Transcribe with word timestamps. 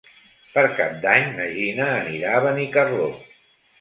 Per 0.53 0.61
Cap 0.77 0.95
d'Any 1.03 1.29
na 1.39 1.47
Gina 1.57 1.85
anirà 2.01 2.33
a 2.39 2.43
Benicarló. 2.47 3.11